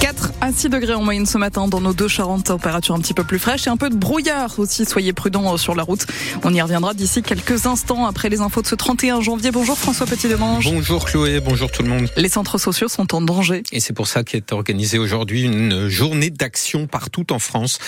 [0.00, 3.12] 4 à 6 degrés en moyenne ce matin dans nos deux Charentes, température un petit
[3.12, 4.86] peu plus fraîche et un peu de brouillard aussi.
[4.86, 6.06] Soyez prudents sur la route.
[6.42, 9.50] On y reviendra d'ici quelques instants après les infos de ce 31 janvier.
[9.50, 10.64] Bonjour François Petit-Demange.
[10.64, 12.08] Bonjour Chloé, bonjour tout le monde.
[12.16, 13.62] Les centres sociaux sont en danger.
[13.70, 17.78] Et c'est pour ça qu'est organisée aujourd'hui une journée d'action partout en France.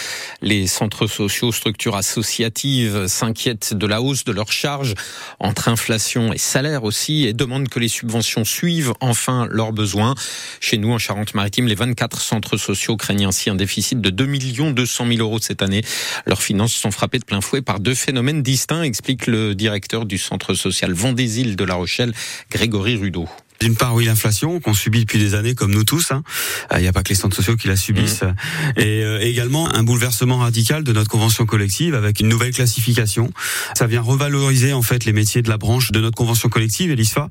[0.43, 4.95] Les centres sociaux, structures associatives s'inquiètent de la hausse de leurs charges
[5.41, 10.15] entre inflation et salaire aussi et demandent que les subventions suivent enfin leurs besoins.
[10.61, 14.73] Chez nous en Charente-Maritime, les 24 Quatre centres sociaux craignent ainsi un déficit de 2
[14.73, 15.83] 200 000 euros cette année.
[16.27, 20.19] Leurs finances sont frappées de plein fouet par deux phénomènes distincts, explique le directeur du
[20.19, 22.13] centre social Vendésil de La Rochelle,
[22.51, 23.29] Grégory Rudeau.
[23.63, 26.11] D'une part, oui, l'inflation qu'on subit depuis des années, comme nous tous.
[26.11, 26.25] Hein.
[26.75, 28.25] Il n'y a pas que les centres sociaux qui la subissent.
[28.25, 28.81] Mmh.
[28.81, 33.31] Et euh, également un bouleversement radical de notre convention collective avec une nouvelle classification.
[33.79, 37.29] Ça vient revaloriser en fait les métiers de la branche de notre convention collective, Elisfa.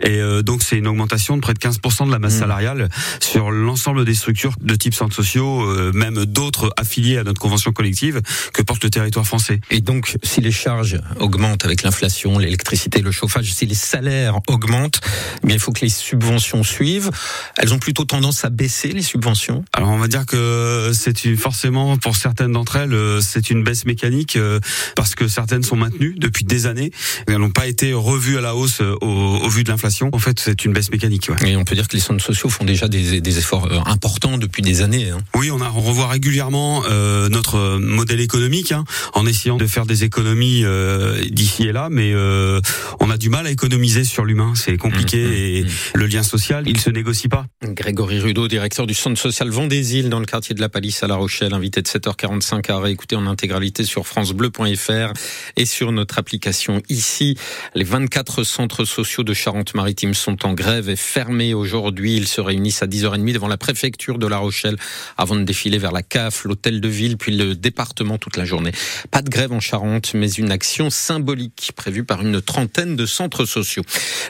[0.00, 2.38] Et euh, donc c'est une augmentation de près de 15% de la masse mmh.
[2.38, 2.88] salariale
[3.20, 7.72] sur l'ensemble des structures de type centres sociaux, euh, même d'autres affiliés à notre convention
[7.72, 8.22] collective
[8.54, 9.60] que porte le territoire français.
[9.70, 15.02] Et donc, si les charges augmentent avec l'inflation, l'électricité, le chauffage, si les salaires augmentent,
[15.42, 17.10] eh bien il faut que les subventions suivent.
[17.58, 19.64] Elles ont plutôt tendance à baisser les subventions.
[19.74, 23.84] Alors on va dire que c'est forcément pour certaines d'entre elles euh, c'est une baisse
[23.84, 24.60] mécanique euh,
[24.96, 26.90] parce que certaines sont maintenues depuis des années.
[27.26, 30.08] Elles n'ont pas été revues à la hausse euh, au, vu de l'inflation.
[30.12, 31.28] En fait c'est une baisse mécanique.
[31.28, 31.50] Ouais.
[31.50, 34.62] Et on peut dire que les centres sociaux font déjà des, des efforts importants depuis
[34.62, 35.10] des années.
[35.10, 35.18] Hein.
[35.34, 39.86] Oui, on, a, on revoit régulièrement euh, notre modèle économique hein, en essayant de faire
[39.86, 42.60] des économies euh, d'ici et là, mais euh,
[43.00, 44.52] on a du mal à économiser sur l'humain.
[44.54, 45.63] C'est compliqué mmh, mmh, et
[45.94, 47.46] le lien social, il se négocie pas.
[47.62, 51.16] Grégory Rudeau, directeur du centre social Vendésil dans le quartier de la Palisse à La
[51.16, 55.12] Rochelle, invité de 7h45 à réécouter en intégralité sur francebleu.fr
[55.56, 57.36] et sur notre application ici.
[57.74, 62.16] Les 24 centres sociaux de Charente-Maritime sont en grève et fermés aujourd'hui.
[62.16, 64.76] Ils se réunissent à 10h30 devant la préfecture de La Rochelle
[65.16, 68.72] avant de défiler vers la CAF, l'hôtel de ville, puis le département toute la journée.
[69.10, 73.44] Pas de grève en Charente, mais une action symbolique prévue par une trentaine de centres
[73.44, 73.82] sociaux.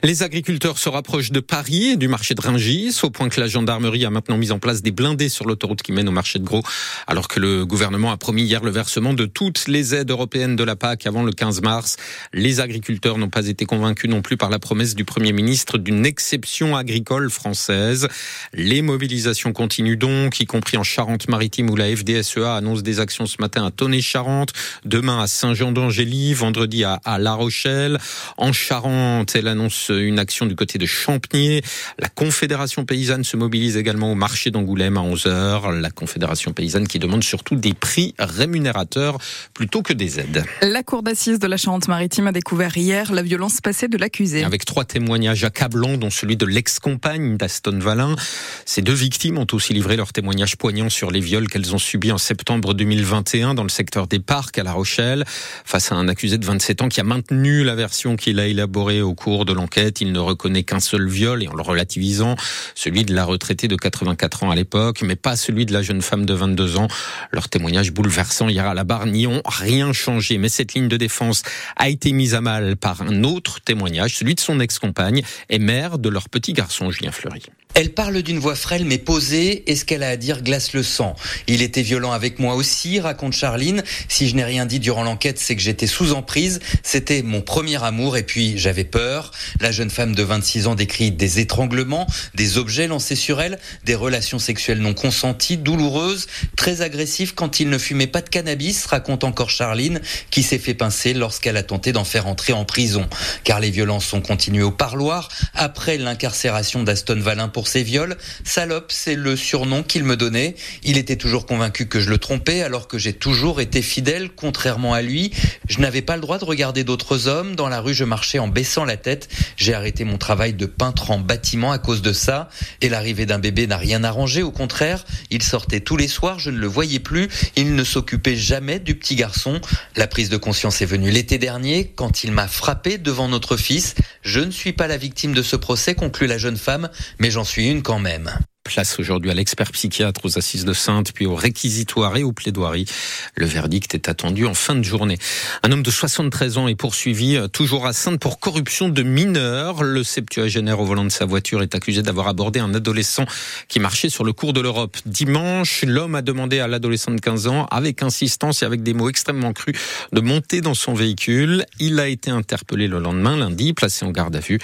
[0.02, 3.46] Les agriculteurs se rapprochent de Paris et du marché de Ringis, au point que la
[3.46, 6.44] gendarmerie a maintenant mis en place des blindés sur l'autoroute qui mène au marché de
[6.44, 6.64] Gros,
[7.06, 10.64] alors que le gouvernement a promis hier le versement de toutes les aides européennes de
[10.64, 11.98] la PAC avant le 15 mars.
[12.32, 16.04] Les agriculteurs n'ont pas été convaincus non plus par la promesse du Premier ministre d'une
[16.04, 18.08] exception agricole française.
[18.52, 23.36] Les mobilisations continuent donc, y compris en Charente-Maritime où la FDSEA annonce des actions ce
[23.38, 24.52] matin à Tonnet-Charente,
[24.84, 28.00] demain à Saint-Jean-d'Angély, vendredi à, à La Rochelle.
[28.36, 31.62] En Charente, elle annonce une action du côté de Champnier.
[31.98, 35.78] La Confédération paysanne se mobilise également au marché d'Angoulême à 11h.
[35.78, 39.18] La Confédération paysanne qui demande surtout des prix rémunérateurs
[39.52, 40.44] plutôt que des aides.
[40.62, 44.44] La cour d'assises de la Charente-Maritime a découvert hier la violence passée de l'accusé.
[44.44, 48.16] Avec trois témoignages accablants, dont celui de l'ex-compagne d'Aston Valin.
[48.64, 52.12] Ces deux victimes ont aussi livré leurs témoignages poignants sur les viols qu'elles ont subis
[52.12, 55.24] en septembre 2021 dans le secteur des parcs à La Rochelle.
[55.66, 59.02] Face à un accusé de 27 ans qui a maintenu la version qu'il a élaborée
[59.02, 62.36] au cours de l'enquête, il ne reconnaît qu'un seul viol et en le relativisant,
[62.74, 66.02] celui de la retraitée de 84 ans à l'époque, mais pas celui de la jeune
[66.02, 66.88] femme de 22 ans.
[67.32, 70.96] Leurs témoignages bouleversants hier à la barre n'y ont rien changé, mais cette ligne de
[70.96, 71.42] défense
[71.76, 75.98] a été mise à mal par un autre témoignage, celui de son ex-compagne et mère
[75.98, 77.42] de leur petit garçon Julien Fleury.
[77.76, 80.84] Elle parle d'une voix frêle mais posée et ce qu'elle a à dire glace le
[80.84, 81.16] sang?
[81.48, 83.82] Il était violent avec moi aussi, raconte Charline.
[84.08, 86.60] Si je n'ai rien dit durant l'enquête, c'est que j'étais sous emprise.
[86.84, 89.32] C'était mon premier amour et puis j'avais peur.
[89.60, 93.96] La jeune femme de 26 ans décrit des étranglements, des objets lancés sur elle, des
[93.96, 99.24] relations sexuelles non consenties, douloureuses, très agressives quand il ne fumait pas de cannabis, raconte
[99.24, 103.08] encore Charline, qui s'est fait pincer lorsqu'elle a tenté d'en faire entrer en prison.
[103.42, 108.16] Car les violences sont continuées au parloir après l'incarcération d'Aston Valin pour ses viols.
[108.44, 110.54] Salope, c'est le surnom qu'il me donnait.
[110.82, 114.94] Il était toujours convaincu que je le trompais alors que j'ai toujours été fidèle, contrairement
[114.94, 115.32] à lui.
[115.68, 117.56] Je n'avais pas le droit de regarder d'autres hommes.
[117.56, 119.28] Dans la rue, je marchais en baissant la tête.
[119.56, 122.48] J'ai arrêté mon travail de peintre en bâtiment à cause de ça.
[122.80, 124.42] Et l'arrivée d'un bébé n'a rien arrangé.
[124.42, 127.28] Au contraire, il sortait tous les soirs, je ne le voyais plus.
[127.56, 129.60] Il ne s'occupait jamais du petit garçon.
[129.96, 133.94] La prise de conscience est venue l'été dernier quand il m'a frappé devant notre fils.
[134.22, 136.88] Je ne suis pas la victime de ce procès, conclut la jeune femme,
[137.18, 138.30] mais j'en suis une quand même.
[138.64, 142.86] Place aujourd'hui à l'expert psychiatre aux assises de Sainte, puis au réquisitoire et aux plaidoiries.
[143.34, 145.18] Le verdict est attendu en fin de journée.
[145.62, 149.82] Un homme de 73 ans est poursuivi euh, toujours à Sainte pour corruption de mineurs.
[149.82, 153.26] Le septuagénaire au volant de sa voiture est accusé d'avoir abordé un adolescent
[153.68, 154.96] qui marchait sur le cours de l'Europe.
[155.04, 159.10] Dimanche, l'homme a demandé à l'adolescent de 15 ans, avec insistance et avec des mots
[159.10, 159.76] extrêmement crus,
[160.12, 161.66] de monter dans son véhicule.
[161.80, 164.58] Il a été interpellé le lendemain, lundi, placé en garde à vue.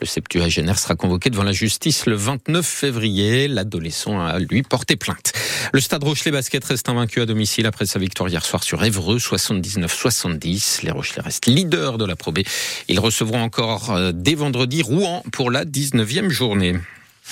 [0.00, 3.43] Le septuagénaire sera convoqué devant la justice le 29 février.
[3.48, 5.32] L'adolescent a lui porté plainte.
[5.72, 9.18] Le Stade Rochelet Basket reste invaincu à domicile après sa victoire hier soir sur Évreux,
[9.18, 10.84] 79-70.
[10.84, 12.40] Les Rochelais restent leaders de la Pro B.
[12.88, 16.76] Ils recevront encore euh, dès vendredi Rouen pour la 19e journée.